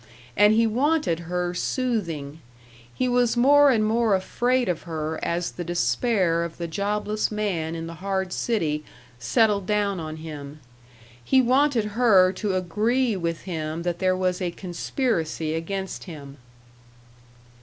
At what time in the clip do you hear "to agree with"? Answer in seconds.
12.33-13.41